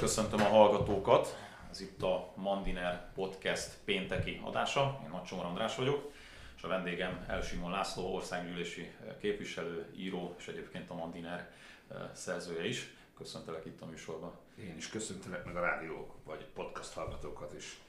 [0.00, 1.36] köszöntöm a hallgatókat.
[1.70, 5.00] Ez itt a Mandiner Podcast pénteki adása.
[5.04, 6.12] Én Nagy Csomor András vagyok,
[6.56, 8.90] és a vendégem Elsimon László, országgyűlési
[9.20, 11.50] képviselő, író, és egyébként a Mandiner
[11.90, 12.94] eh, szerzője is.
[13.16, 14.32] Köszöntelek itt a műsorban.
[14.58, 17.80] Én is köszöntelek meg a rádió vagy podcast hallgatókat is.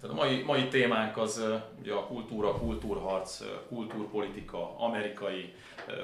[0.00, 1.44] Tehát a mai, mai témánk az
[1.80, 5.54] ugye a kultúra, kultúrharc, kultúrpolitika, amerikai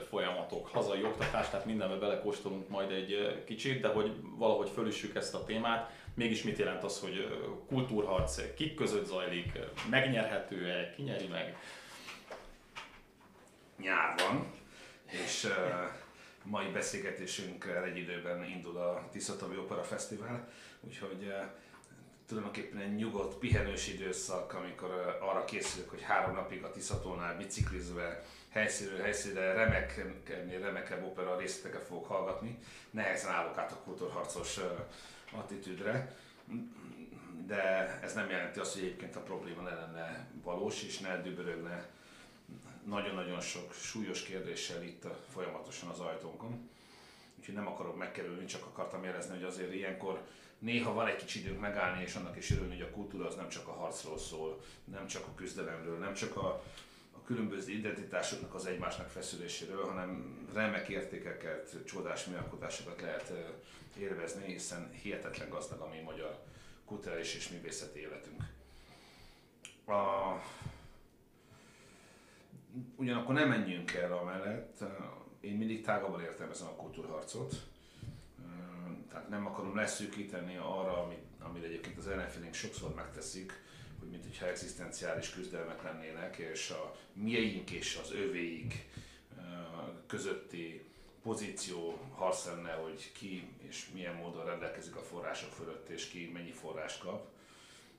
[0.09, 5.45] folyamatok, hazai oktatás, tehát mindenbe belekóstolunk majd egy kicsit, de hogy valahogy fölüssük ezt a
[5.45, 7.39] témát, mégis mit jelent az, hogy
[7.69, 9.59] kultúrharc kik között zajlik,
[9.91, 11.57] megnyerhető-e, ki nyeri meg?
[13.79, 14.53] Nyár van,
[15.07, 15.49] és
[16.43, 20.49] mai beszélgetésünkkel egy időben indul a Tiszatavi Opera Fesztivál,
[20.81, 21.33] úgyhogy
[22.27, 29.01] tulajdonképpen egy nyugodt, pihenős időszak, amikor arra készülök, hogy három napig a Tiszatónál biciklizve helyszínről
[29.01, 32.59] helyszínre remeknél remekebb opera részleteket fogok hallgatni.
[32.91, 34.59] Nehezen állok át a kultúrharcos
[35.33, 36.17] attitűdre,
[37.47, 41.87] de ez nem jelenti azt, hogy egyébként a probléma ne lenne valós és ne dübörögne
[42.85, 46.71] nagyon-nagyon sok súlyos kérdéssel itt folyamatosan az ajtónkon.
[47.39, 50.21] Úgyhogy nem akarok megkerülni, csak akartam jelezni, hogy azért ilyenkor
[50.59, 53.49] néha van egy kicsi időnk megállni, és annak is örülni, hogy a kultúra az nem
[53.49, 56.63] csak a harcról szól, nem csak a küzdelemről, nem csak a,
[57.13, 63.33] a különböző identitásoknak az egymásnak feszüléséről, hanem remek értékeket, csodás műalkotásokat lehet
[63.99, 66.45] élvezni, hiszen hihetetlen gazdag a mi magyar
[66.85, 68.43] kulturális és művészeti életünk.
[69.87, 70.33] A...
[72.97, 74.85] Ugyanakkor nem menjünk el amellett,
[75.41, 77.55] én mindig tágabban értelmezem a kultúrharcot,
[79.09, 83.61] tehát nem akarom leszűkíteni arra, amit, amit egyébként az ellenfélénk sokszor megteszik,
[83.99, 88.89] hogy mint hogyha egzisztenciális küzdelmek lennének, és a mieink és az övéik
[90.07, 90.85] közötti
[91.23, 96.53] pozíció harc lenne, hogy ki és milyen módon rendelkezik a források fölött, és ki mennyi
[96.53, 97.27] forrást kap.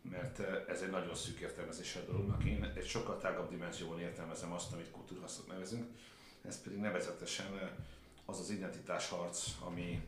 [0.02, 0.40] Mert
[0.70, 2.44] ez egy nagyon szűk értelmezése a dolognak.
[2.44, 5.86] Én egy sokkal tágabb dimenzióban értelmezem azt, amit kultúrhasznak nevezünk.
[6.48, 7.76] Ez pedig nevezetesen
[8.26, 10.02] az az identitásharc, ami,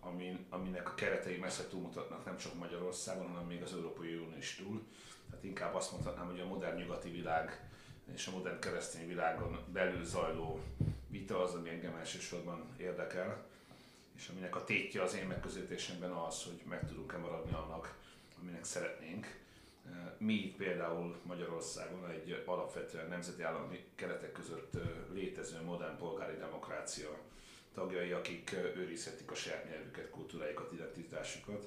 [0.00, 4.54] ami, aminek a keretei messze túlmutatnak nem csak Magyarországon, hanem még az Európai Unió is
[4.54, 4.82] túl.
[5.30, 7.70] Tehát inkább azt mondhatnám, hogy a modern nyugati világ
[8.14, 10.60] és a modern keresztény világon belül zajló
[11.08, 13.44] vita az, ami engem elsősorban érdekel,
[14.16, 17.94] és aminek a tétje az én megközelítésemben az, hogy meg tudunk-e maradni annak,
[18.40, 19.38] aminek szeretnénk.
[20.18, 24.76] Mi itt például Magyarországon egy alapvetően nemzeti állami keretek között
[25.12, 27.18] létező modern polgári demokrácia
[27.74, 31.66] tagjai, akik őrizhetik a saját nyelvüket, kultúráikat, identitásukat.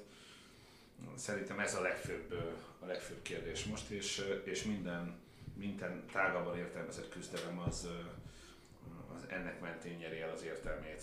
[1.14, 2.32] Szerintem ez a legfőbb,
[2.78, 5.18] a legfőbb kérdés most, és, és minden,
[5.56, 7.88] minden tágabban értelmezett küzdelem az,
[9.14, 11.02] az ennek mentén nyeri el az értelmét.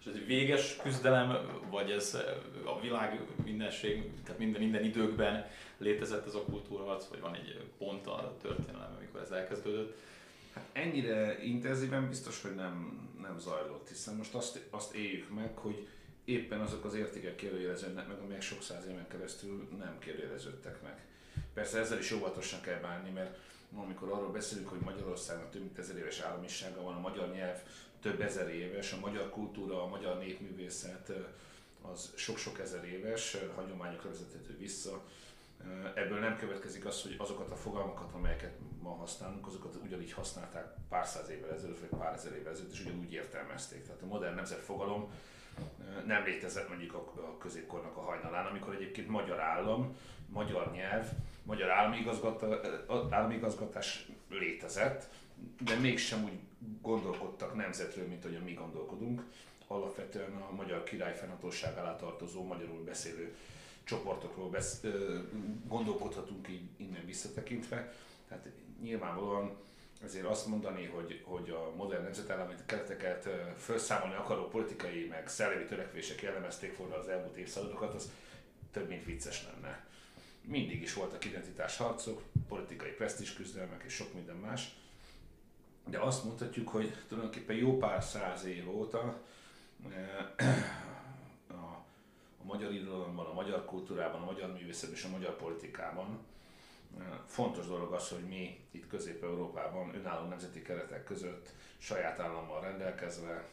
[0.00, 2.18] És ez egy véges küzdelem, vagy ez
[2.64, 5.46] a világ mindenség, tehát minden, minden időkben
[5.78, 9.96] létezett ez a kultúrharc, vagy van egy pont a történelem, amikor ez elkezdődött?
[10.54, 15.88] Hát ennyire intenzíven biztos, hogy nem, nem zajlott, hiszen most azt, azt éljük meg, hogy
[16.24, 21.06] éppen azok az értékek kérdőjeleződnek meg, amelyek sok száz éven keresztül nem kérdőjeleződtek meg.
[21.54, 23.38] Persze ezzel is óvatosan kell bánni, mert
[23.76, 27.58] amikor arról beszélünk, hogy Magyarországnak több mint ezer éves államisága van, a magyar nyelv
[28.00, 31.12] több ezer éves, a magyar kultúra, a magyar népművészet
[31.92, 35.02] az sok-sok ezer éves, hagyományokra vezethető vissza,
[35.94, 38.52] Ebből nem következik az, hogy azokat a fogalmakat, amelyeket
[38.82, 42.80] ma használunk, azokat ugyanígy használták pár száz évvel ezelőtt, vagy pár ezer évvel ezelőtt, és
[42.80, 43.82] ugyanúgy értelmezték.
[43.82, 45.12] Tehát a modern nemzetfogalom
[46.06, 49.96] nem létezett mondjuk a középkornak a hajnalán, amikor egyébként magyar állam,
[50.28, 51.06] magyar nyelv,
[51.42, 51.70] magyar
[53.10, 55.08] államigazgatás létezett,
[55.60, 56.38] de mégsem úgy
[56.80, 59.24] gondolkodtak nemzetről, mint ahogyan mi gondolkodunk.
[59.66, 63.36] Alapvetően a magyar király fennhatóság alá tartozó, magyarul beszélő
[63.84, 64.84] csoportokról besz,
[65.68, 67.92] gondolkodhatunk így innen visszatekintve.
[68.28, 68.48] Tehát
[68.82, 69.56] nyilvánvalóan
[70.04, 76.22] ezért azt mondani, hogy, hogy a modern nemzetállami kereteket felszámolni akaró politikai meg szellemi törekvések
[76.22, 78.10] jellemezték volna az elmúlt évszázadokat, az
[78.70, 79.86] több mint vicces lenne.
[80.40, 84.74] Mindig is voltak identitásharcok, politikai presztis küzdelmek és sok minden más,
[85.86, 89.22] de azt mondhatjuk, hogy tulajdonképpen jó pár száz év óta
[92.42, 96.18] a magyar irodalomban, a magyar kultúrában, a magyar művészetben és a magyar politikában.
[97.26, 101.48] Fontos dolog az, hogy mi itt Közép-Európában önálló nemzeti keretek között
[101.78, 103.48] saját állammal rendelkezve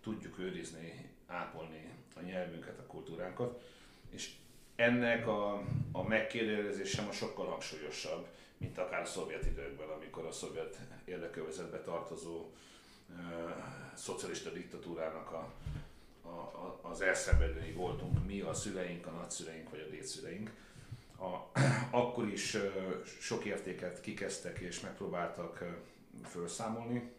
[0.00, 3.62] tudjuk őrizni, ápolni a nyelvünket, a kultúránkat,
[4.10, 4.34] és
[4.76, 5.62] ennek a,
[5.92, 8.26] a megkérdezése most sokkal hangsúlyosabb,
[8.56, 12.50] mint akár a szovjet időkben, amikor a szovjet érdekövezetbe tartozó
[13.08, 13.16] uh,
[13.94, 15.52] szocialista diktatúrának a
[16.24, 20.50] a, a, az elszenvedői voltunk mi, a szüleink, a nagyszüleink vagy a dédszüleink.
[21.18, 21.60] A,
[22.02, 22.56] akkor is
[23.20, 25.64] sok értéket kikezdtek és megpróbáltak
[26.22, 27.12] felszámolni,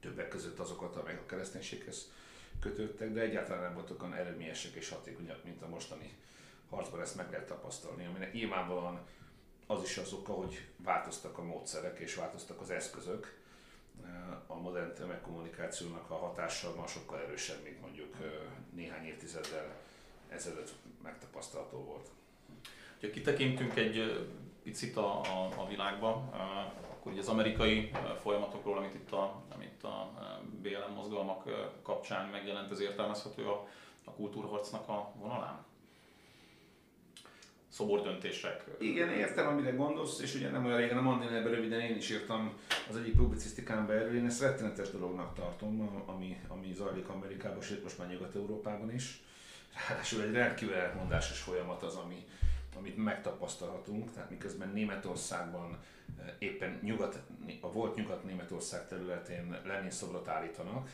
[0.00, 2.12] többek között azokat, amelyek a kereszténységhez
[2.60, 6.16] kötődtek, de egyáltalán nem voltak olyan eredményesek és hatékonyak, mint a mostani
[6.70, 9.06] harcban ezt meg lehet tapasztalni, aminek nyilvánvalóan
[9.66, 13.38] az is az oka, hogy változtak a módszerek és változtak az eszközök.
[14.46, 18.16] A modern tömegkommunikációnak a hatása ma sokkal erősebb, mint mondjuk
[18.74, 19.74] néhány évtizeddel
[20.28, 20.72] ezelőtt
[21.02, 22.08] megtapasztalható volt.
[23.00, 24.28] Ha kitekintünk egy
[24.62, 26.08] picit a, a, a világba,
[26.90, 27.90] akkor ugye az amerikai
[28.20, 30.12] folyamatokról, amit itt a, amit a
[30.62, 31.44] BLM mozgalmak
[31.82, 33.68] kapcsán megjelent, ez értelmezhető a,
[34.04, 35.64] a kultúrharcnak a vonalán?
[37.76, 38.64] Szobordöntések.
[38.78, 42.10] Igen, értem, amire gondolsz, és ugye nem olyan régen, nem annyi ebben röviden én is
[42.10, 42.52] írtam
[42.88, 47.98] az egyik publicisztikán belül, én ezt rettenetes dolognak tartom, ami, ami zajlik Amerikában, sőt most
[47.98, 49.22] már Nyugat-Európában is.
[49.88, 52.24] Ráadásul egy rendkívül elmondásos folyamat az, ami,
[52.76, 55.78] amit megtapasztalhatunk, tehát miközben Németországban
[56.18, 57.22] eh, éppen nyugat,
[57.60, 60.90] a volt Nyugat-Németország területén Lenin szobrot állítanak,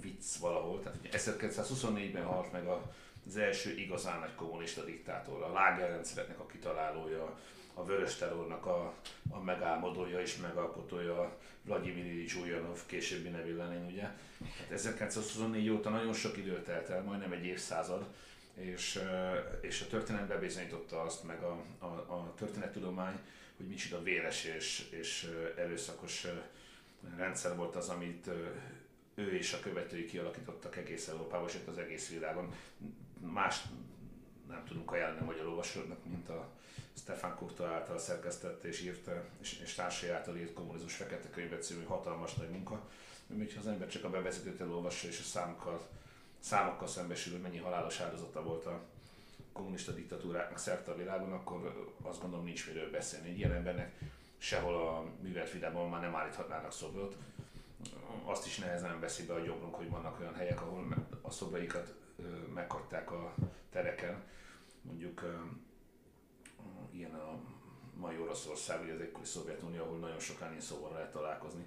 [0.00, 2.92] vicc valahol, tehát ugye 1924-ben halt meg a
[3.26, 7.38] az első igazán nagy kommunista diktátor, a lágerrendszereknek a kitalálója,
[7.74, 8.94] a vörös terrornak a,
[9.30, 14.02] a megálmodója és megalkotója, Vladimir Ilyich Ulyanov, későbbi nevű Lenin, ugye.
[14.02, 18.06] Hát 1924 óta nagyon sok idő telt el, majdnem egy évszázad,
[18.54, 19.00] és,
[19.60, 23.18] és a történet bebizonyította azt, meg a, a, a történettudomány,
[23.56, 26.26] hogy micsoda véres és, és erőszakos
[27.16, 28.30] rendszer volt az, amit
[29.14, 32.54] ő és a követői kialakítottak egész Európában, sőt az egész világon
[33.20, 33.62] más
[34.48, 36.48] nem tudunk ajánlani a magyar olvasóknak, mint a
[36.96, 39.10] Stefan Kurta által szerkesztett és írt,
[39.40, 42.88] és, és társai által írt kommunizmus fekete könyvet című hatalmas nagy munka.
[43.28, 45.88] Úgyhogy az ember csak a bevezetőt elolvassa és a számokkal,
[46.38, 48.80] számokkal szembesül, mennyi halálos áldozata volt a
[49.52, 53.28] kommunista diktatúráknak szerte a világon, akkor azt gondolom nincs miről beszélni.
[53.28, 53.98] Egy ilyen embernek
[54.38, 57.16] sehol a művelt vidában már nem állíthatnának szobrot.
[58.24, 61.94] Azt is nehezen veszi be a jobbunk, hogy vannak olyan helyek, ahol a szobraikat
[62.54, 63.34] meghagyták a
[63.70, 64.22] tereken.
[64.82, 65.24] Mondjuk
[66.92, 67.38] ilyen a
[67.96, 71.64] mai Oroszország, vagy az ekkori Szovjetunió, ahol nagyon sok Lenin szóval lehet találkozni.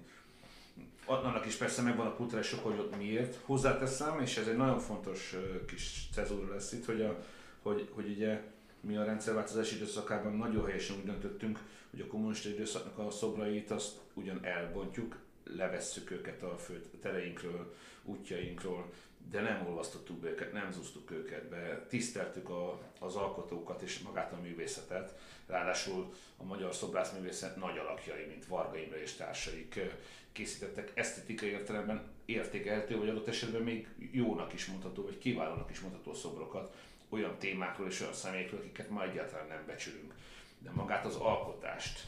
[1.04, 3.40] Annak is persze megvan a kulturális hogy ott miért.
[3.44, 5.36] Hozzáteszem, és ez egy nagyon fontos
[5.66, 7.24] kis cezúra lesz itt, hogy, a,
[7.62, 8.42] hogy, hogy ugye
[8.80, 11.58] mi a rendszerváltozás időszakában nagyon helyesen úgy döntöttünk,
[11.90, 17.74] hogy a kommunista időszaknak a szobrait azt ugyan elbontjuk, levesszük őket a fő tereinkről,
[18.04, 18.92] útjainkról,
[19.30, 24.32] de nem olvasztottuk be őket, nem zúztuk őket be, tiszteltük a, az alkotókat és magát
[24.32, 25.18] a művészetet.
[25.46, 29.80] Ráadásul a magyar szobrászművészet nagy alakjai, mint Varga Imre és társaik
[30.32, 36.14] készítettek esztetikai értelemben értékelhető, vagy adott esetben még jónak is mondható, vagy kiválónak is mondható
[36.14, 36.74] szobrokat
[37.08, 40.14] olyan témákról és olyan személyekről, akiket ma egyáltalán nem becsülünk.
[40.58, 42.00] De magát az alkotást,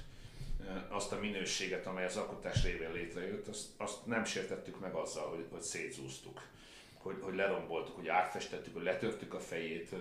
[0.89, 5.47] azt a minőséget, amely az alkotás révén létrejött, azt, azt nem sértettük meg azzal, hogy,
[5.51, 6.41] hogy szétszúztuk
[7.03, 9.95] hogy, hogy leromboltuk, hogy átfestettük, hogy letörtük a fejét,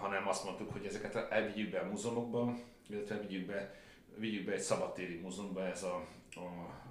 [0.00, 2.58] hanem azt mondtuk, hogy ezeket elvigyük be a múzeumokba,
[2.88, 3.74] illetve vigyük be,
[4.16, 6.40] vigyük be egy szabadtéri múzeumba, ez a, a,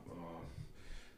[0.09, 0.41] a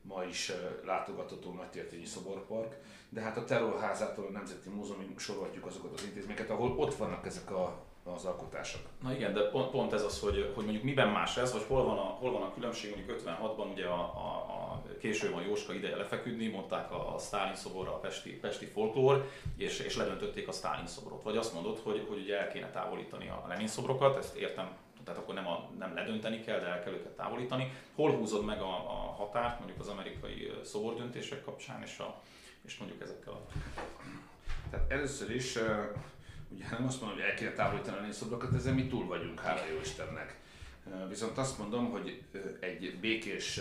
[0.01, 0.51] ma is
[0.83, 2.75] látogatható nagytértényi szoborpark,
[3.10, 7.51] de hát a terrorházától a Nemzeti Múzeumig sorolhatjuk azokat az intézményeket, ahol ott vannak ezek
[7.51, 8.81] a az alkotások.
[9.01, 11.83] Na igen, de pont, pont ez az, hogy, hogy mondjuk miben más ez, vagy hol
[11.83, 15.74] van a, hol van a különbség, mondjuk 56-ban ugye a, a, a késő van Jóska
[15.74, 20.51] ideje lefeküdni, mondták a, a Stalin szoborra a pesti, pesti folklór, és, és ledöntötték a
[20.51, 21.24] Stalin szobrot.
[21.24, 24.69] Vagy azt mondod, hogy, hogy ugye el kéne távolítani a Lenin szobrokat, ezt értem,
[25.03, 27.71] tehát akkor nem, a, nem ledönteni kell, de el kell őket távolítani.
[27.95, 32.21] Hol húzod meg a, a határt mondjuk az amerikai szobordöntések kapcsán, és, a,
[32.62, 33.45] és mondjuk ezekkel a...
[34.69, 35.57] Tehát először is
[36.49, 39.65] Ugye nem azt mondom, hogy el kéne távolítani a szobrokat, ezzel mi túl vagyunk, hála
[39.65, 40.39] jó Istennek.
[41.09, 42.23] Viszont azt mondom, hogy
[42.59, 43.59] egy békés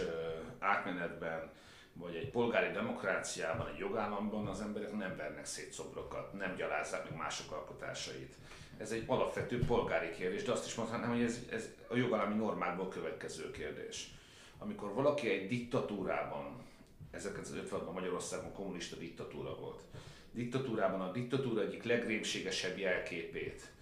[0.58, 1.50] átmenetben,
[1.92, 7.18] vagy egy polgári demokráciában, egy jogállamban az emberek nem vernek szét szobrokat, nem gyalázzák meg
[7.18, 8.34] mások alkotásait.
[8.78, 12.88] Ez egy alapvető polgári kérdés, de azt is mondhatnám, hogy ez, ez a jogállami normákból
[12.88, 14.10] következő kérdés.
[14.58, 16.63] Amikor valaki egy diktatúrában,
[17.14, 19.80] ezeket az 56-ban Magyarországon kommunista diktatúra volt,
[20.32, 23.72] diktatúrában a diktatúra egyik legrémségesebb jelképét,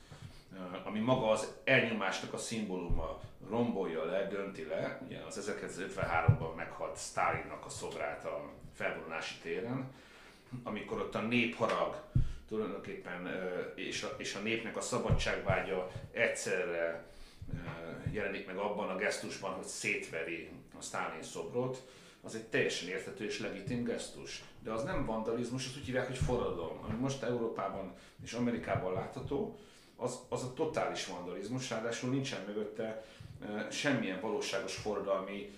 [0.84, 5.00] ami maga az elnyomásnak a szimbóluma rombolja le, dönti le.
[5.06, 9.92] Ugye az 1953-ban meghalt Stalinnak a szobrát a felvonulási téren,
[10.62, 12.02] amikor ott a népharag
[12.48, 13.28] tulajdonképpen
[13.74, 17.04] és a, és a népnek a szabadságvágya egyszerre
[18.10, 20.48] jelenik meg abban a gesztusban, hogy szétveri
[20.78, 21.82] a Stalin szobrot,
[22.22, 24.42] az egy teljesen érthető és legitim gesztus.
[24.62, 26.78] De az nem vandalizmus, azt úgy hívják, hogy forradalom.
[26.88, 29.58] Ami most Európában és Amerikában látható,
[29.96, 33.04] az, az a totális vandalizmus, ráadásul nincsen mögötte
[33.70, 35.50] semmilyen valóságos forradalmi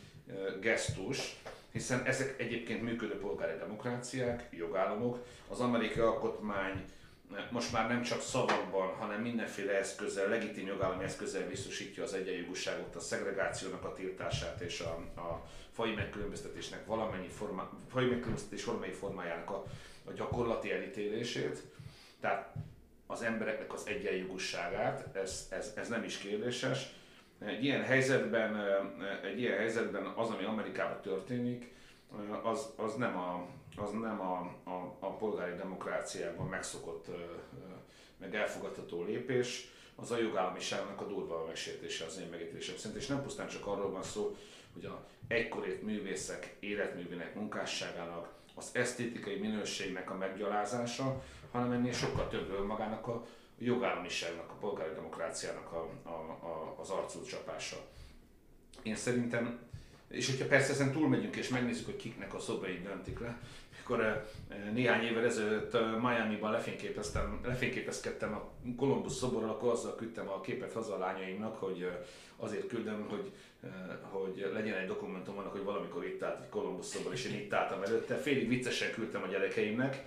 [0.61, 1.37] gesztus,
[1.73, 6.85] hiszen ezek egyébként működő polgári demokráciák, jogállamok, az amerikai alkotmány
[7.51, 13.01] most már nem csak szavakban, hanem mindenféle eszközzel, legitim jogállami eszközzel biztosítja az egyenjogúságot, a
[13.01, 19.65] szegregációnak a tiltását és a, a fai megkülönböztetésnek valamennyi forma, fai megkülönböztetés formai formájának a,
[20.05, 21.63] a gyakorlati elítélését.
[22.21, 22.55] Tehát
[23.07, 26.93] az embereknek az egyenjogúságát, ez, ez, ez nem is kérdéses.
[27.39, 28.57] Egy ilyen helyzetben,
[29.25, 31.73] egy ilyen helyzetben az, ami Amerikában történik,
[32.43, 37.07] az, az nem, a, az nem a, a, a polgári demokráciában megszokott,
[38.17, 43.01] meg elfogadható lépés, az a jogállamiságnak a durva megsértése az én megítélésem szerint.
[43.01, 44.37] És nem pusztán csak arról van szó,
[44.73, 52.67] hogy a egykorét művészek életművének munkásságának, az esztétikai minőségnek a meggyalázása, hanem ennél sokkal többről
[52.67, 53.27] magának a
[53.59, 56.09] jogállamiságnak, a polgári demokráciának a, a,
[56.47, 57.77] a, az arcú csapása.
[58.83, 59.59] Én szerintem,
[60.15, 63.39] és hogyha persze ezen túlmegyünk és megnézzük, hogy kiknek a szobai döntik le,
[63.77, 64.23] mikor eh,
[64.73, 70.73] néhány évvel ezelőtt eh, Miami-ban lefényképeztem, lefényképezkedtem a Columbus szoborral, akkor azzal küldtem a képet
[70.73, 71.97] haza a lányaimnak, hogy eh,
[72.37, 73.33] azért küldöm, hogy,
[74.03, 77.53] hogy legyen egy dokumentum annak, hogy valamikor itt állt egy Columbus szobor, és én itt
[77.53, 78.17] álltam előtte.
[78.17, 80.03] Félig viccesen küldtem a gyerekeimnek,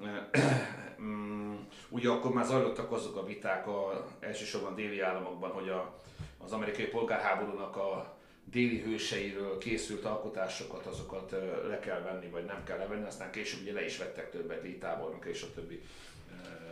[1.00, 1.54] Mm,
[1.88, 5.96] ugye akkor már zajlottak azok a viták a, elsősorban déli államokban, hogy a,
[6.44, 8.16] az amerikai polgárháborúnak a
[8.50, 11.30] déli hőseiről készült alkotásokat, azokat
[11.68, 15.08] le kell venni, vagy nem kell levenni, aztán később ugye le is vettek többet, Lee
[15.24, 15.82] és a többi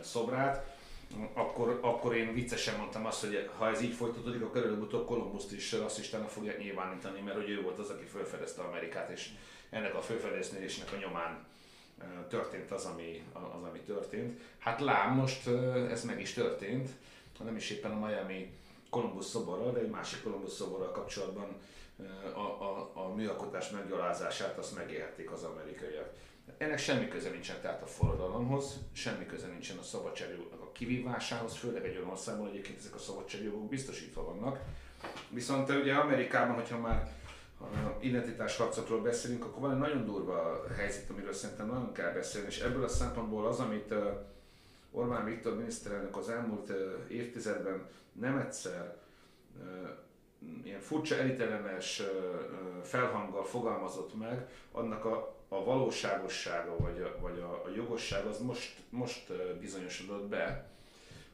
[0.01, 0.77] szobrát.
[1.33, 5.71] Akkor, akkor én viccesen mondtam azt, hogy ha ez így folytatódik, akkor előbb-utóbb Kolumbuszt is
[5.71, 9.29] rasszistának fogják nyilvánítani, mert hogy ő volt az, aki felfedezte Amerikát, és
[9.69, 11.45] ennek a felfedezésnek a nyomán
[12.29, 14.39] történt az ami, az, ami történt.
[14.57, 15.47] Hát lám, most
[15.89, 16.89] ez meg is történt,
[17.43, 18.51] nem is éppen a Miami
[18.89, 21.57] Columbus szoborral, de egy másik Columbus szoborral kapcsolatban
[22.33, 26.09] a, a, a műalkotás meggyalázását azt megélhették az amerikaiak.
[26.57, 31.85] Ennek semmi köze nincsen tehát a forradalomhoz, semmi köze nincsen a szabadságjogoknak a kivívásához, főleg
[31.85, 34.59] egy olyan országban egyébként ezek a szabadságjogok biztosítva vannak.
[35.29, 37.11] Viszont ugye Amerikában, hogyha már
[37.99, 42.83] identitásharcokról beszélünk, akkor van egy nagyon durva helyzet, amiről szerintem nagyon kell beszélni, és ebből
[42.83, 43.93] a szempontból az, amit
[44.91, 46.71] Orbán Viktor miniszterelnök az elmúlt
[47.07, 48.97] évtizedben nem egyszer
[50.63, 52.01] ilyen furcsa elitellenes
[52.83, 58.75] felhanggal fogalmazott meg, annak a, a valóságossága vagy a, vagy a, a jogosság az most,
[58.89, 60.69] most bizonyosodott be,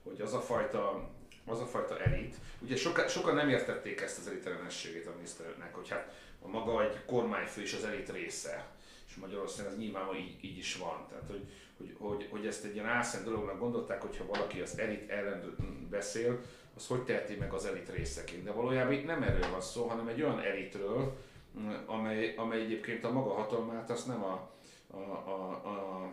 [0.04, 1.10] hogy az a fajta
[1.46, 2.36] az a fajta elit.
[2.60, 7.06] Ugye soka, sokan nem értették ezt az elitellenességét a miniszternek, hogy hát a maga egy
[7.06, 8.68] kormányfő is az elit része.
[9.08, 11.06] És Magyarországon ez nyilván így, így is van.
[11.10, 15.10] Tehát, hogy, hogy, hogy, hogy ezt egy ilyen álszent dolognak gondolták, hogyha valaki az elit
[15.10, 15.56] ellen
[15.90, 16.40] beszél,
[16.76, 18.44] az hogy teheti meg az elit részeként.
[18.44, 21.18] De valójában itt nem erről van szó, hanem egy olyan elitről,
[21.86, 24.50] amely, amely egyébként a maga hatalmát azt nem a,
[24.92, 26.12] a, a, a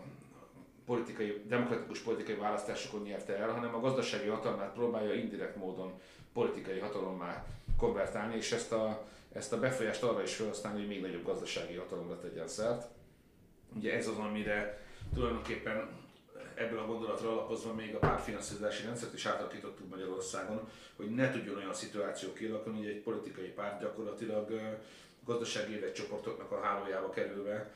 [0.86, 5.92] politikai, demokratikus politikai választásokon nyerte el, hanem a gazdasági hatalmát próbálja indirekt módon
[6.32, 11.24] politikai hatalommá konvertálni, és ezt a, ezt a befolyást arra is felhasználni, hogy még nagyobb
[11.24, 12.86] gazdasági hatalomra tegyen szert.
[13.76, 14.81] Ugye ez az, amire
[15.14, 15.88] tulajdonképpen
[16.54, 21.74] ebből a gondolatra alapozva még a pártfinanszírozási rendszert is átalakítottuk Magyarországon, hogy ne tudjon olyan
[21.74, 24.60] szituáció kialakulni, hogy egy politikai párt gyakorlatilag
[25.24, 27.70] gazdasági érdekcsoportoknak a hálójába kerülve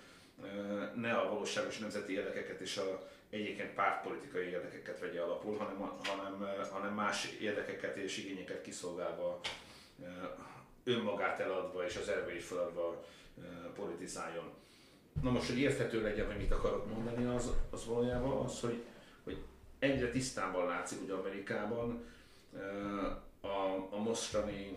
[0.95, 6.95] ne a valóságos nemzeti érdekeket és a egyébként pártpolitikai érdekeket vegye alapul, hanem, hanem, hanem
[6.95, 9.41] más érdekeket és igényeket kiszolgálva,
[10.85, 13.05] önmagát eladva és az erveit feladva
[13.75, 14.53] politizáljon.
[15.23, 18.83] Na most, hogy érthető legyen, hogy mit akarok mondani, az, az valójában az, hogy,
[19.25, 19.39] hogy
[19.79, 22.05] egyre tisztában látszik, hogy Amerikában
[23.41, 24.77] a, a mostani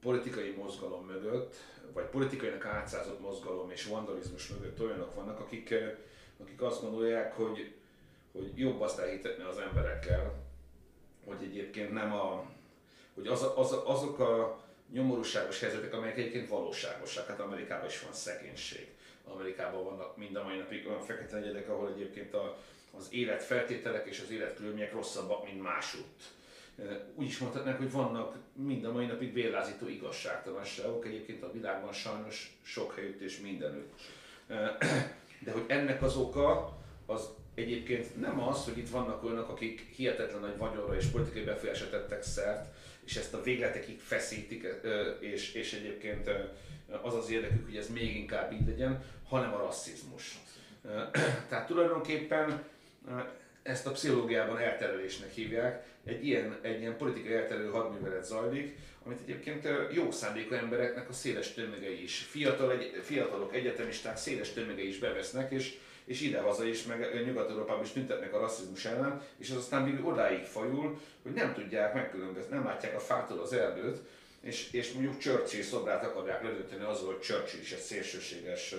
[0.00, 1.54] politikai mozgalom mögött
[1.92, 5.74] vagy politikainak átszázott mozgalom és vandalizmus mögött olyanok vannak, akik,
[6.40, 7.74] akik azt gondolják, hogy,
[8.32, 10.34] hogy jobb azt elhitetni az emberekkel,
[11.24, 12.44] hogy egyébként nem a,
[13.14, 14.60] hogy az, az, azok a
[14.92, 17.26] nyomorúságos helyzetek, amelyek egyébként valóságosak.
[17.26, 18.88] Hát Amerikában is van szegénység.
[19.24, 22.58] Amerikában vannak mind a mai napig olyan fekete egyedek, ahol egyébként a,
[22.96, 26.22] az életfeltételek és az életkörülmények rosszabbak, mint másutt
[27.14, 32.58] úgy is mondhatnánk, hogy vannak mind a mai napig vérlázító igazságtalanságok, egyébként a világban sajnos
[32.62, 33.92] sok helyütt és mindenütt.
[35.44, 40.40] De hogy ennek az oka, az, egyébként nem az, hogy itt vannak olyanok, akik hihetetlen
[40.40, 44.66] nagy vagyonra és politikai befolyásra tettek szert, és ezt a végletekig feszítik,
[45.20, 46.30] és, és egyébként
[47.02, 50.38] az az érdekük, hogy ez még inkább így legyen, hanem a rasszizmus.
[51.48, 52.62] Tehát tulajdonképpen
[53.62, 55.86] ezt a pszichológiában elterelésnek hívják.
[56.04, 61.54] Egy ilyen, egy ilyen politikai elterelő hadművelet zajlik, amit egyébként jó szándékú embereknek a széles
[61.54, 67.24] tömegei is, fiatal, egy, fiatalok, egyetemisták széles tömegei is bevesznek, és, és idehaza is, meg
[67.26, 71.94] Nyugat-Európában is tüntetnek a rasszizmus ellen, és az aztán még odáig fajul, hogy nem tudják
[71.94, 73.98] megkülönbözni, nem látják a fától az erdőt,
[74.40, 78.74] és, és mondjuk Churchill szobrát akarják ledönteni azzal, hogy Churchill is egy szélsőséges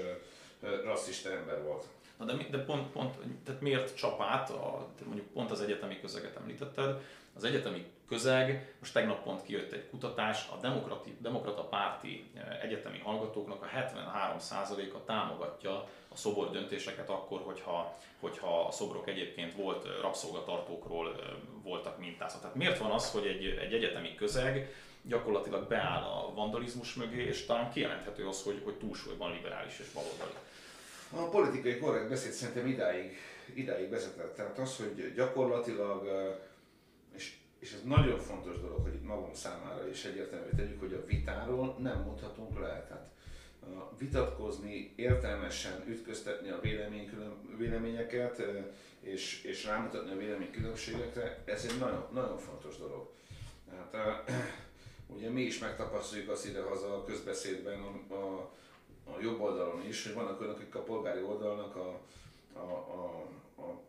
[0.84, 1.86] rasszista ember volt.
[2.18, 3.16] Na de, de pont, pont,
[3.46, 7.02] tehát miért csap át, a, mondjuk pont az egyetemi közeget említetted,
[7.36, 13.62] az egyetemi közeg, most tegnap pont kijött egy kutatás, a demokrati, demokrata párti egyetemi hallgatóknak
[13.62, 21.16] a 73%-a támogatja a szobor döntéseket akkor, hogyha, hogyha a szobrok egyébként volt rabszolgatartókról
[21.64, 22.42] voltak mintázat.
[22.42, 27.46] Tehát miért van az, hogy egy, egy egyetemi közeg gyakorlatilag beáll a vandalizmus mögé, és
[27.46, 30.32] talán kijelenthető az, hogy, hogy túlsúlyban liberális és baloldali.
[31.16, 33.18] A politikai korrekt beszéd szerintem idáig,
[33.54, 34.36] idáig vezetett.
[34.36, 36.08] Tehát az, hogy gyakorlatilag,
[37.16, 41.06] és, és ez nagyon fontos dolog, hogy itt magunk számára is egyértelmű tegyük, hogy a
[41.06, 42.86] vitáról nem mondhatunk le.
[42.88, 43.12] Tehát
[43.98, 46.60] vitatkozni, értelmesen ütköztetni a
[47.58, 48.44] véleményeket,
[49.02, 53.10] és, és rámutatni a véleménykülönbségekre, ez egy nagyon, nagyon fontos dolog.
[53.92, 54.32] Tehát,
[55.08, 58.52] ugye mi is megtapasztaljuk azt idehaza a közbeszédben, a, a,
[59.04, 62.02] a jobb oldalon is, hogy vannak olyanok, akik a polgári oldalnak a,
[62.54, 63.28] a, a,
[63.62, 63.82] a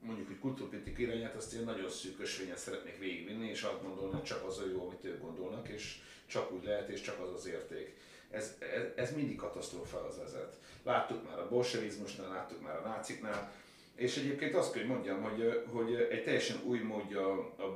[0.00, 4.22] mondjuk, hogy kultúrpolitik irányát, azt én nagyon szűk ösvényen szeretnék végigvinni, és azt gondolni, hogy
[4.22, 7.46] csak az a jó, amit ők gondolnak, és csak úgy lehet, és csak az az
[7.46, 7.96] érték.
[8.34, 10.56] Ez, ez, ez mindig katasztrófához vezet.
[10.82, 13.52] Láttuk már a bolsevizmusnál, láttuk már a náciknál,
[13.94, 17.72] és egyébként azt kell, hogy mondjam, hogy, hogy egy teljesen új módja a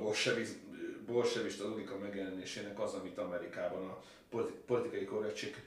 [1.05, 4.03] bolsevista logika megjelenésének az, amit Amerikában a
[4.65, 5.63] politikai korrektség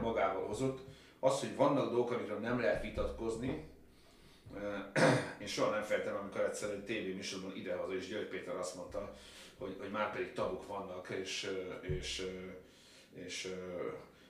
[0.00, 0.80] magával hozott.
[1.20, 3.68] Az, hogy vannak dolgok, amikről nem lehet vitatkozni,
[5.40, 9.16] én soha nem feltem, amikor egyszer egy tévéműsorban idehaza és György Péter azt mondta,
[9.58, 12.26] hogy, hogy már pedig tabuk vannak, és, és,
[13.24, 13.54] és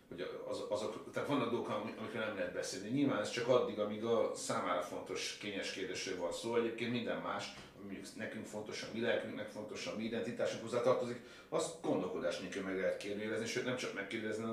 [0.09, 2.89] hogy az, azok, tehát vannak dolgok, amikről nem lehet beszélni.
[2.89, 6.57] Nyilván ez csak addig, amíg a számára fontos, kényes kérdésről van szó.
[6.57, 11.83] Egyébként minden más, ami nekünk fontos, a mi lelkünknek fontos, a mi identitásunk hozzátartozik, azt
[11.83, 14.45] gondolkodás nélkül meg lehet kérdezni, sőt nem csak megkérdezni,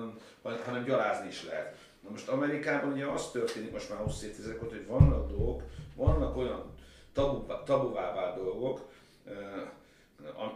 [0.41, 1.77] hanem, gyalázni is lehet.
[2.03, 5.61] Na most Amerikában ugye az történik most már 20 évtizedek hogy vannak dolgok,
[5.95, 6.73] vannak olyan
[7.13, 8.91] tabu, tabuvá vált dolgok,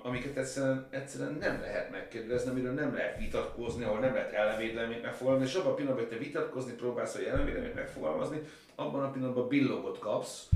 [0.03, 5.47] amiket egyszerűen, egyszerűen nem lehet megkérdezni, amiről nem lehet vitatkozni, ahol nem lehet ellenvédelmét megfogalmazni,
[5.47, 8.41] és abban a pillanatban, hogy te vitatkozni próbálsz, hogy ellenvédelmét megfogalmazni,
[8.75, 10.49] abban a pillanatban billogot kapsz,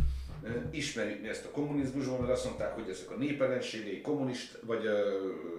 [0.69, 4.93] ismerjük mi ezt a kommunizmusban, mert azt mondták, hogy ezek a népelenségei, kommunist, vagy uh,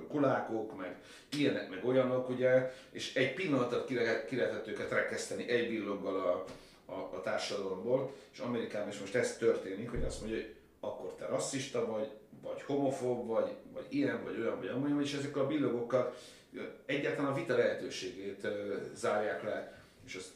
[0.08, 0.96] kulákok, meg
[1.38, 6.20] ilyenek, meg olyanok, ugye, és egy pillanatot ki, lehet, ki lehetett őket rekeszteni egy villoggal
[6.20, 6.44] a,
[6.92, 11.26] a, a társadalomból, és Amerikában is most ez történik, hogy azt mondja, hogy akkor te
[11.26, 12.10] rasszista vagy,
[12.42, 16.14] vagy homofób, vagy, vagy ilyen, vagy olyan, vagy amolyan, és ezek a billogokkal
[16.86, 18.46] egyáltalán a vita lehetőségét
[18.94, 19.82] zárják le.
[20.06, 20.32] És az,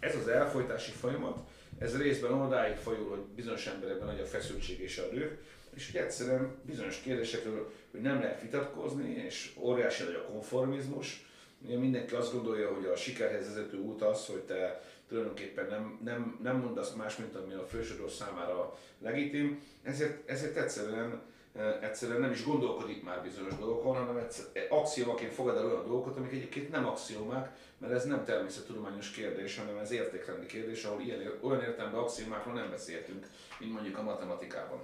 [0.00, 1.38] ez az elfolytási folyamat,
[1.78, 5.38] ez részben odáig fajul, hogy bizonyos emberekben nagy a feszültség és a rög,
[5.74, 11.26] és hogy egyszerűen bizonyos kérdésekről, hogy nem lehet vitatkozni, és óriási nagy a konformizmus.
[11.64, 16.38] Ugye mindenki azt gondolja, hogy a sikerhez vezető út az, hogy te tulajdonképpen nem, nem,
[16.42, 21.22] nem mondasz más, mint ami a fősoros számára legitim, ezért, ezért egyszerűen,
[21.56, 26.16] eh, egyszerűen nem is gondolkodik már bizonyos dolgokon, hanem egyszer, axiomaként fogad el olyan dolgokat,
[26.16, 31.38] amik egyébként nem axiomák, mert ez nem természettudományos kérdés, hanem ez értékrendi kérdés, ahol ilyen,
[31.40, 33.26] olyan értelemben axiomákról nem beszéltünk,
[33.58, 34.80] mint mondjuk a matematikában.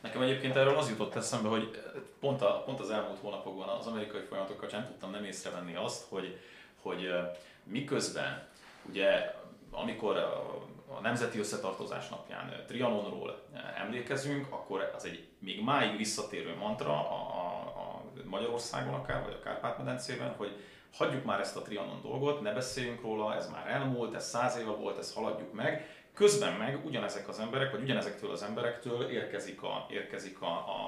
[0.00, 1.82] Nekem egyébként erről az jutott eszembe, hogy
[2.20, 6.38] pont, a, pont az elmúlt hónapokban az amerikai folyamatok kapcsán tudtam nem észrevenni azt, hogy,
[6.82, 7.30] hogy eh,
[7.64, 8.48] miközben
[8.88, 9.34] ugye
[9.70, 10.62] amikor a,
[11.02, 17.14] Nemzeti Összetartozás napján eh, Trianonról eh, emlékezünk, akkor az egy még máig visszatérő mantra a,
[17.14, 20.56] a, a Magyarországon akár, vagy a Kárpát-medencében, hogy
[20.96, 24.70] hagyjuk már ezt a Trianon dolgot, ne beszéljünk róla, ez már elmúlt, ez száz éve
[24.70, 25.88] volt, ezt haladjuk meg.
[26.14, 30.80] Közben meg ugyanezek az emberek, vagy ugyanezektől az emberektől érkezik a, érkezik a, a,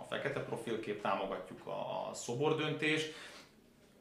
[0.00, 3.14] a fekete profilkép, támogatjuk a, a szobordöntést,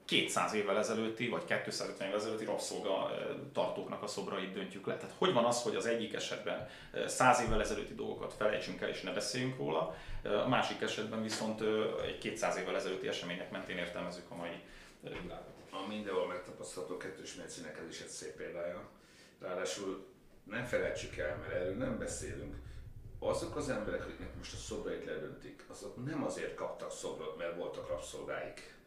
[0.09, 3.11] 200 évvel ezelőtti, vagy 250 évvel ezelőtti rabszolga
[3.53, 4.97] tartóknak a szobrait döntjük le.
[4.97, 6.69] Tehát hogy van az, hogy az egyik esetben
[7.05, 11.61] 100 évvel ezelőtti dolgokat felejtsünk el és ne beszéljünk róla, a másik esetben viszont
[12.05, 14.61] egy 200 évvel ezelőtti események mentén értelmezzük a mai
[15.01, 15.53] világot.
[15.71, 18.89] A mindenhol megtapasztalható kettős mércének ez is egy szép példája.
[19.39, 20.05] Ráadásul
[20.43, 22.55] nem felejtsük el, mert erről nem beszélünk,
[23.19, 27.87] azok az emberek, akiknek most a szobrait ledöntik, azok nem azért kaptak szobrot, mert voltak
[27.87, 28.77] rabszolgáik.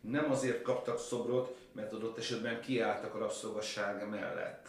[0.00, 4.68] Nem azért kaptak szobrot, mert adott esetben kiálltak a rabszolgasság mellett.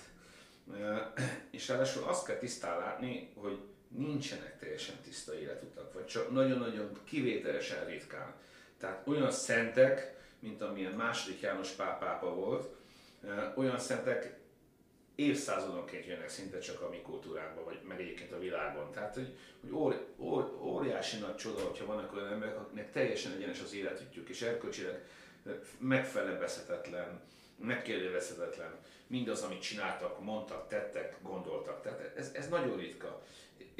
[1.50, 7.86] És ráadásul azt kell tisztán látni, hogy nincsenek teljesen tiszta életutak, vagy csak nagyon-nagyon kivételesen
[7.86, 8.34] ritkán.
[8.78, 12.76] Tehát olyan szentek, mint amilyen második János pápápa volt,
[13.56, 14.40] olyan szentek
[15.16, 18.92] évszázadonként jönnek szinte csak a mi kultúránkban, vagy meg egyébként a világon.
[18.92, 23.62] Tehát, hogy, hogy óri, óri, óriási nagy csoda, hogyha vannak olyan emberek, akiknek teljesen egyenes
[23.62, 25.08] az életütjük, és erkölcsileg
[25.78, 27.22] megfelebezhetetlen,
[27.58, 31.82] megkérdőjelezhetetlen mindaz, amit csináltak, mondtak, tettek, gondoltak.
[31.82, 33.22] Tehát ez, ez nagyon ritka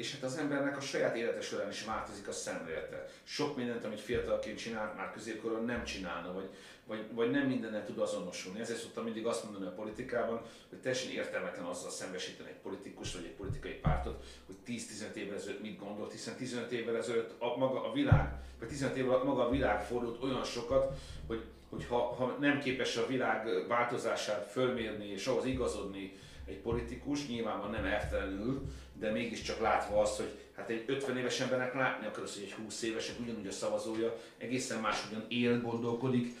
[0.02, 3.08] és hát az embernek a saját élete során is változik a szemlélete.
[3.24, 6.48] Sok mindent, amit fiatalként csinált, már középkoron nem csinálna, vagy,
[6.86, 8.60] vagy, vagy nem mindennel tud azonosulni.
[8.60, 13.24] Ezért szoktam mindig azt mondani a politikában, hogy teljesen értelmetlen azzal szembesíteni egy politikus vagy
[13.24, 17.90] egy politikai pártot, hogy 10-15 évvel ezelőtt mit gondolt, hiszen 15 évvel ezelőtt a, maga
[17.90, 22.36] a világ, vagy 15 évvel maga a világ fordult olyan sokat, hogy, hogy ha, ha
[22.40, 26.12] nem képes a világ változását fölmérni és ahhoz igazodni
[26.52, 28.62] egy politikus, nyilvánvalóan nem eltelenül,
[28.98, 32.82] de mégiscsak látva azt, hogy hát egy 50 éves embernek látni akar hogy egy 20
[32.82, 36.34] évesek ugyanúgy a szavazója egészen máshogyan él, gondolkodik,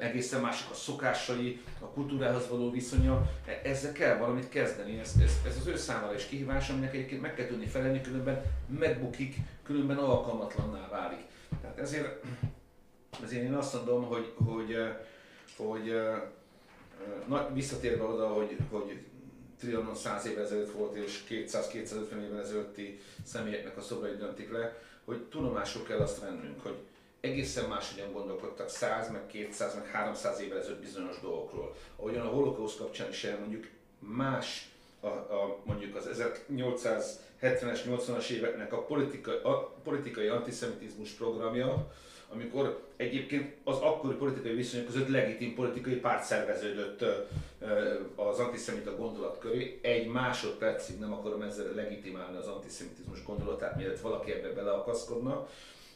[0.00, 4.98] egészen mások a szokásai, a kultúrához való viszonya, e, ezzel kell valamit kezdeni.
[4.98, 8.42] Ez, ez, ez az ő számára is kihívás, aminek egyébként meg kell tudni felelni, különben
[8.78, 11.24] megbukik, különben alkalmatlanná válik.
[11.60, 12.24] Tehát ezért,
[13.22, 14.76] ezért én azt mondom, hogy, hogy,
[15.56, 15.92] hogy, hogy
[17.26, 19.04] na, visszatérve oda, hogy, hogy
[19.58, 25.22] Trianon 100 évvel ezelőtt volt, és 200-250 évvel ezelőtti személyeknek a szobrai döntik le, hogy
[25.22, 26.76] tudomásul kell azt vennünk, hogy
[27.20, 31.74] egészen máshogyan gondolkodtak 100, meg 200, meg 300 évvel ezelőtt bizonyos dolgokról.
[31.96, 33.66] Ahogyan a holokauszt kapcsán is elmondjuk,
[33.98, 36.08] más a, a, mondjuk az
[37.40, 41.92] 1870-es, 80-as éveknek a politikai, a politikai antiszemitizmus programja,
[42.28, 47.04] amikor egyébként az akkori politikai viszonyok között legitim politikai párt szerveződött
[48.14, 49.78] az antiszemita gondolat köré.
[49.82, 55.48] Egy másodpercig nem akarom ezzel legitimálni az antiszemitizmus gondolatát, mielőtt valaki ebbe beleakaszkodna.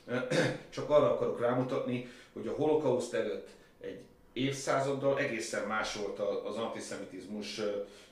[0.70, 3.48] Csak arra akarok rámutatni, hogy a holokauszt előtt
[3.80, 3.98] egy
[4.32, 7.60] évszázaddal egészen más volt az antiszemitizmus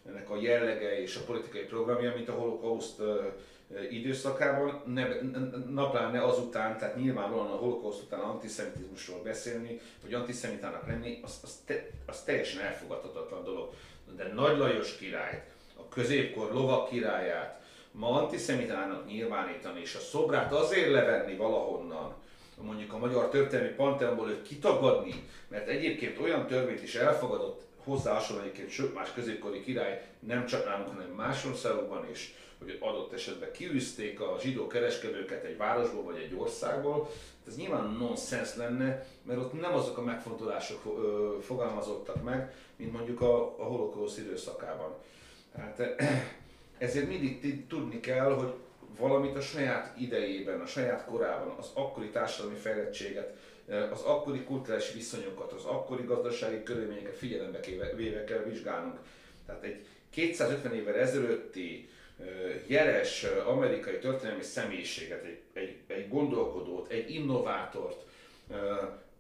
[0.09, 3.01] ennek a jellege és a politikai programja, mint a holokauszt
[3.91, 5.07] időszakában, ne,
[5.71, 11.87] napláne azután, tehát nyilvánvalóan a holokauszt után antiszemitizmusról beszélni, vagy antiszemitának lenni, az, az, te,
[12.07, 13.73] az teljesen elfogadhatatlan dolog.
[14.17, 15.43] De Nagy Lajos királyt,
[15.77, 22.15] a középkor lovak királyát ma antiszemitának nyilvánítani, és a szobrát azért levenni valahonnan,
[22.61, 28.43] mondjuk a magyar történelmi panteonból őt kitagadni, mert egyébként olyan törvényt is elfogadott hozzá hasonló
[28.43, 33.53] egyébként sok más középkori király, nem csak nálunk, hanem más országokban is, hogy adott esetben
[33.53, 37.11] kiűzték a zsidó kereskedőket egy városból vagy egy országból,
[37.47, 40.83] ez nyilván nonsens lenne, mert ott nem azok a megfontolások
[41.43, 44.95] fogalmazottak meg, mint mondjuk a, a holokausz időszakában.
[45.57, 45.83] Hát,
[46.79, 48.53] ezért mindig tudni kell, hogy
[48.99, 53.37] valamit a saját idejében, a saját korában, az akkori társadalmi fejlettséget,
[53.93, 57.61] az akkori kulturális viszonyokat, az akkori gazdasági körülményeket figyelembe
[57.97, 58.99] véve kell vizsgálnunk.
[59.47, 61.89] Tehát egy 250 évvel ezelőtti
[62.67, 68.05] jeles amerikai történelmi személyiséget, egy, egy, egy gondolkodót, egy innovátort,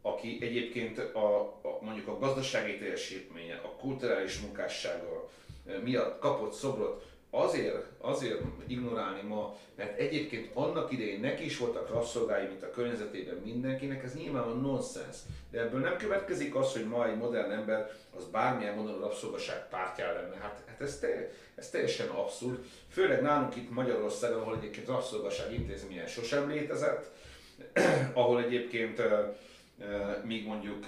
[0.03, 5.31] aki egyébként a, a, mondjuk a gazdasági teljesítménye, a kulturális munkássága
[5.83, 12.47] miatt kapott szobrot, azért, azért ignorálni ma, mert egyébként annak idején neki is voltak rabszolgái,
[12.47, 15.17] mint a környezetében mindenkinek, ez nyilvánvalóan nonsens.
[15.51, 19.69] De ebből nem következik az, hogy ma egy modern ember az bármilyen módon a rabszolgaság
[19.69, 20.37] pártján lenne.
[20.37, 22.65] Hát, hát ez, te, ez teljesen abszurd.
[22.89, 27.11] Főleg nálunk itt Magyarországon, ahol egyébként rabszolgaság intézménye sosem létezett,
[28.13, 29.03] ahol egyébként
[30.25, 30.85] míg mondjuk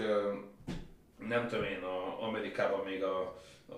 [1.29, 3.41] nem tudom én, a Amerikában még a
[3.71, 3.75] a,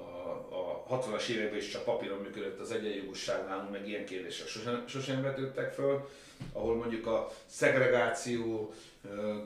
[0.51, 5.23] a 60-as években is csak papíron működött az egyenjogúság nálunk, meg ilyen kérdések sosem, sosem
[5.23, 6.09] vetődtek föl,
[6.53, 8.73] ahol mondjuk a szegregáció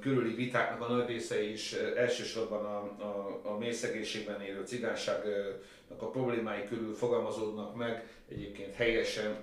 [0.00, 6.10] körüli vitáknak a nagy része is elsősorban a, a, a mély szegénységben élő cigányságnak a
[6.10, 9.36] problémái körül fogalmazódnak meg, egyébként helyesen,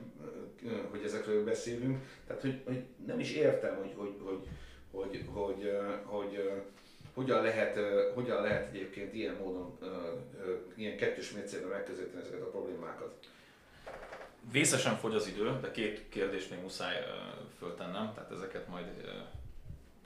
[0.90, 1.98] hogy ezekről beszélünk.
[2.28, 4.48] Tehát, hogy, hogy nem is értem, hogy, hogy, hogy,
[4.92, 5.72] hogy, hogy,
[6.04, 6.52] hogy, hogy
[7.14, 7.80] hogyan lehet,
[8.14, 9.78] hogyan lehet egyébként ilyen módon,
[10.76, 13.14] ilyen kettős mércében megközelíteni ezeket a problémákat.
[14.52, 16.96] Vészesen fogy az idő, de két kérdést még muszáj
[17.58, 18.86] föltennem, tehát ezeket majd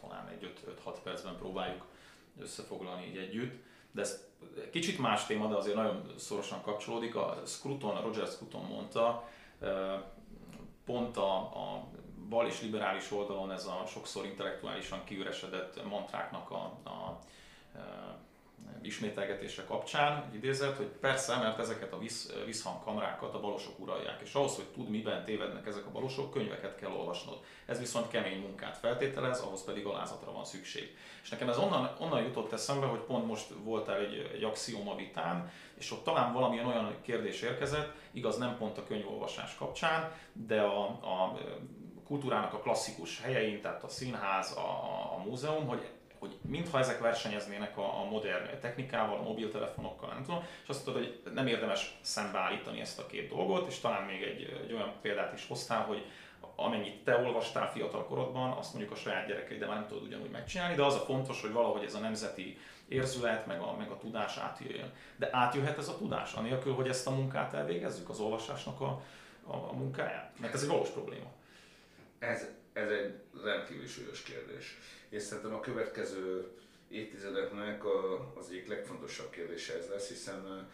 [0.01, 0.53] talán egy
[0.85, 1.85] 5-6 percben próbáljuk
[2.41, 3.63] összefoglalni így együtt.
[3.91, 4.25] de ez
[4.71, 7.15] kicsit más téma, de azért nagyon szorosan kapcsolódik.
[7.15, 9.29] A Scruton, Roger Scruton mondta,
[10.85, 11.87] pont a, a
[12.29, 17.19] bal és liberális oldalon ez a sokszor intellektuálisan kiüresedett mantráknak a, a
[18.81, 24.33] ismételgetése kapcsán egy idézet, hogy persze, mert ezeket a visz, visszhangkamrákat a balosok uralják, és
[24.33, 27.39] ahhoz, hogy tud miben tévednek ezek a balosok, könyveket kell olvasnod.
[27.65, 30.95] Ez viszont kemény munkát feltételez, ahhoz pedig alázatra van szükség.
[31.23, 35.51] És nekem ez onnan, onnan jutott eszembe, hogy pont most voltál egy, egy axioma vitán,
[35.77, 40.83] és ott talán valamilyen olyan kérdés érkezett, igaz nem pont a könyvolvasás kapcsán, de a,
[40.85, 41.37] a
[42.07, 44.69] kultúrának a klasszikus helyein, tehát a színház, a,
[45.15, 45.87] a múzeum, hogy
[46.19, 51.03] hogy mintha ezek versenyeznének a, a modern technikával, a mobiltelefonokkal, nem tudom, és azt tudod,
[51.03, 55.33] hogy nem érdemes szembeállítani ezt a két dolgot, és talán még egy, egy olyan példát
[55.33, 56.05] is hoztál, hogy
[56.55, 60.29] amennyit te olvastál fiatal korodban, azt mondjuk a saját gyerekeid, de már nem tudod ugyanúgy
[60.29, 63.97] megcsinálni, de az a fontos, hogy valahogy ez a nemzeti érzület, meg a, meg a
[63.97, 64.91] tudás átjöjjön.
[65.15, 69.01] De átjöhet ez a tudás, anélkül, hogy ezt a munkát elvégezzük, az olvasásnak a,
[69.47, 70.31] a, a munkáját?
[70.39, 71.27] Mert ez egy valós probléma.
[72.19, 74.77] Ez, ez egy rendkívül súlyos kérdés.
[75.09, 76.51] És szerintem a következő
[76.89, 80.67] évtizedeknek a, az egyik legfontosabb kérdése ez lesz, hiszen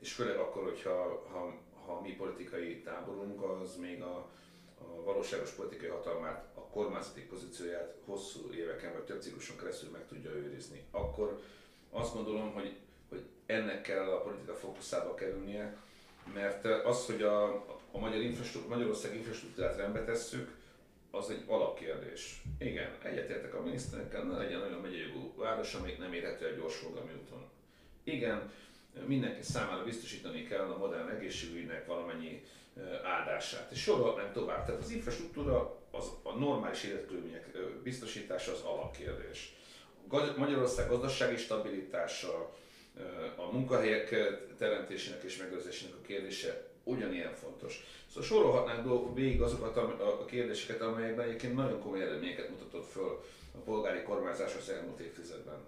[0.00, 1.54] és főleg akkor, hogyha ha,
[1.86, 4.28] ha mi politikai táborunk az még a,
[4.78, 10.30] a valóságos politikai hatalmát, a kormányzati pozícióját hosszú éveken vagy több cikluson keresztül meg tudja
[10.30, 11.40] őrizni, akkor
[11.90, 12.76] azt gondolom, hogy,
[13.08, 15.76] hogy ennek kell a politika fókuszába kerülnie,
[16.34, 20.58] mert az, hogy a, a Magyar infrastruktúra, Magyarország infrastruktúrát rendbe tesszük,
[21.10, 22.42] az egy alapkérdés.
[22.58, 27.48] Igen, egyetértek a miniszterekkel, ne legyen olyan megyei város, amelyik nem érhető egy gyorsforgalmi úton.
[28.04, 28.52] Igen,
[29.06, 32.44] mindenki számára biztosítani kell a modern egészségügynek valamennyi
[33.04, 33.70] áldását.
[33.70, 34.66] És sorolhatnám tovább.
[34.66, 39.54] Tehát az infrastruktúra, az, a normális életkörülmények biztosítása az alapkérdés.
[40.36, 42.54] Magyarország gazdasági stabilitása,
[43.36, 44.14] a munkahelyek
[44.58, 47.84] teremtésének és megőrzésének a kérdése ugyanilyen fontos.
[48.08, 53.24] Szóval sorolhatnánk végig azokat a kérdéseket, amelyekben egyébként nagyon komoly eredményeket mutatott föl
[53.54, 55.58] a polgári kormányzás az elmúlt évtizedben.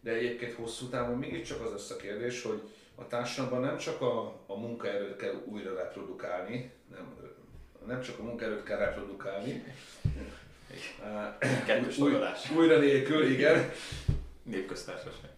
[0.00, 2.60] De egyébként hosszú távon mégiscsak az lesz a kérdés, hogy
[2.94, 7.14] a társadalomban nem csak a, a munkaerőt kell újra reprodukálni, nem,
[7.86, 9.64] nem csak a munkaerőt kell reprodukálni,
[11.98, 12.12] új,
[12.56, 13.72] újra nélkül, igen.
[14.42, 15.30] Népköztársaság.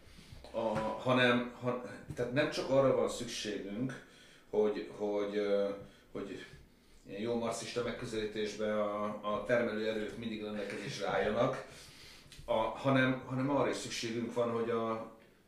[0.51, 4.05] A, hanem, ha, tehát nem csak arra van szükségünk,
[4.51, 5.47] hogy, hogy,
[6.13, 6.47] hogy
[7.09, 11.67] ilyen jó marxista megközelítésben a, a termelőerők mindig rendelkezésre álljanak,
[12.45, 14.91] a, hanem, hanem arra is szükségünk van, hogy a,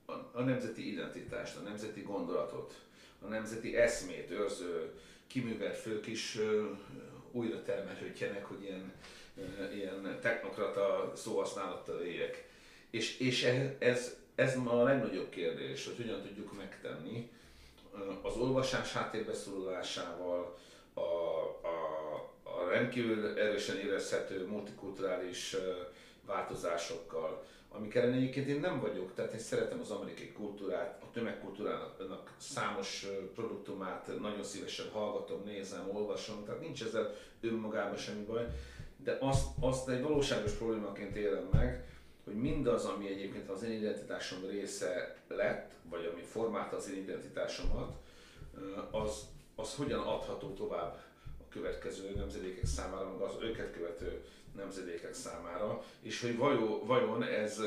[0.06, 2.74] a, a nemzeti identitást, a nemzeti gondolatot,
[3.22, 4.92] a nemzeti eszmét őrző,
[5.26, 6.38] kiművelt fők is
[7.32, 8.92] újra termelődjenek, hogy ilyen,
[9.74, 12.48] ilyen technokrata szóhasználattal éljek.
[12.90, 13.42] És, és
[13.78, 17.30] ez, ez ma a legnagyobb kérdés, hogy hogyan tudjuk megtenni,
[18.22, 20.56] az olvasás háttérbeszorulásával,
[20.94, 25.56] a, a, a rendkívül erősen érezhető multikulturális
[26.26, 32.34] változásokkal, amik ellen egyébként én nem vagyok, tehát én szeretem az amerikai kultúrát, a tömegkultúrának
[32.36, 38.46] számos produktumát nagyon szívesen hallgatom, nézem, olvasom, tehát nincs ezzel önmagában semmi baj,
[39.04, 41.86] de azt, azt egy valóságos problémaként élem meg,
[42.28, 47.96] hogy mindaz, ami egyébként az én identitásom része lett, vagy ami formálta az én identitásomat,
[48.90, 51.02] az, az hogyan adható tovább
[51.40, 54.24] a következő nemzedékek számára, meg az őket követő
[54.56, 56.36] nemzedékek számára, és hogy
[56.86, 57.60] vajon, ez,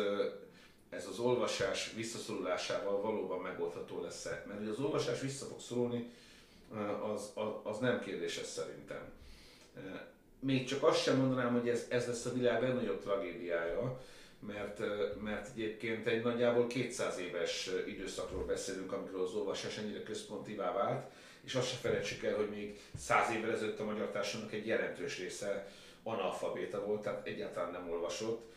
[0.90, 4.44] ez az olvasás visszaszorulásával valóban megoldható lesz-e.
[4.48, 6.10] Mert hogy az olvasás vissza fog szorulni,
[7.14, 9.12] az, az, az nem kérdéses szerintem.
[10.40, 14.02] Még csak azt sem mondanám, hogy ez, ez lesz a világ legnagyobb tragédiája,
[14.48, 14.82] mert,
[15.22, 21.12] mert egyébként egy nagyjából 200 éves időszakról beszélünk, amikor az olvasás ennyire központivá vált,
[21.44, 25.20] és azt se felejtsük el, hogy még 100 évvel ezelőtt a magyar társadalomnak egy jelentős
[25.20, 25.68] része
[26.04, 28.52] analfabéta volt, tehát egyáltalán nem olvasott.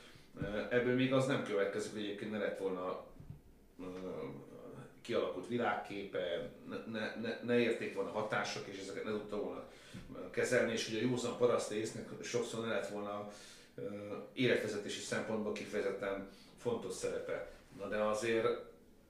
[0.70, 3.04] Ebből még az nem következik, hogy egyébként ne lett volna
[5.02, 6.50] kialakult világképe,
[6.92, 9.64] ne, ne, ne érték volna hatások, és ezeket ne tudta volna
[10.30, 13.32] kezelni, és hogy a józan paraszt észnek sokszor ne lett volna
[14.32, 17.52] életvezetési szempontból kifejezetten fontos szerepe.
[17.78, 18.46] Na de azért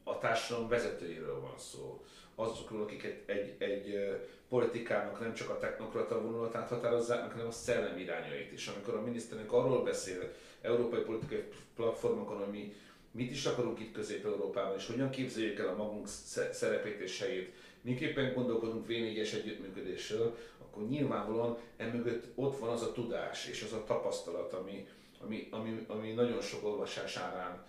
[0.04, 2.04] a társadalom vezetőiről van szó.
[2.34, 8.52] Azokról, akik egy, egy, politikának nem csak a technokrata vonulatát határozzák hanem a szellemi irányait
[8.52, 8.66] is.
[8.66, 11.44] Amikor a miniszternek arról beszél európai politikai
[11.76, 12.74] platformokon, hogy mi
[13.14, 16.08] mit is akarunk itt Közép-Európában, és hogyan képzeljük el a magunk
[16.52, 23.48] szerepét és helyét, miképpen gondolkodunk v együttműködésről, akkor nyilvánvalóan emögött ott van az a tudás
[23.48, 24.86] és az a tapasztalat, ami,
[25.20, 27.66] ami, ami, ami nagyon sok olvasás árán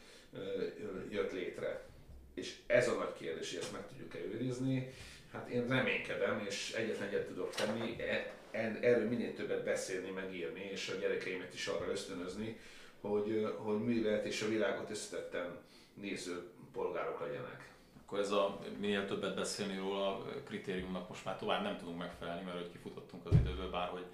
[1.09, 1.85] jött létre.
[2.33, 4.93] És ez a nagy kérdés, hogy ezt meg tudjuk-e őrizni.
[5.31, 8.33] Hát én reménykedem, és egyetlen egyet tudok tenni, e,
[8.81, 12.57] erről minél többet beszélni, megírni, és a gyerekeimet is arra ösztönözni,
[13.07, 15.57] hogy, hogy művelet és a világot összetetten
[15.93, 17.73] néző polgárok legyenek.
[18.05, 22.57] Akkor ez a minél többet beszélni róla kritériumnak most már tovább nem tudunk megfelelni, mert
[22.57, 24.05] hogy kifutottunk az időből, bárhogy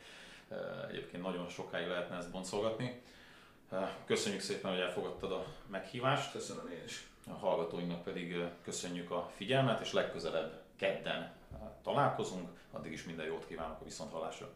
[0.90, 3.02] egyébként nagyon sokáig lehetne ezt boncolgatni.
[4.06, 6.32] Köszönjük szépen, hogy elfogadtad a meghívást.
[6.32, 7.08] Köszönöm én is.
[7.28, 11.34] A hallgatóinknak pedig köszönjük a figyelmet, és legközelebb kedden
[11.84, 12.50] találkozunk.
[12.72, 14.50] Addig is minden jót kívánok a viszonthallásra.